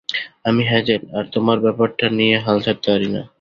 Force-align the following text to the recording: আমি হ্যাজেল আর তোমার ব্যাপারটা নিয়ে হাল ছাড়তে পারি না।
আমি 0.47 0.61
হ্যাজেল 0.69 1.03
আর 1.17 1.25
তোমার 1.35 1.57
ব্যাপারটা 1.65 2.05
নিয়ে 2.17 2.35
হাল 2.45 2.57
ছাড়তে 2.65 2.87
পারি 2.91 3.09
না। 3.15 3.21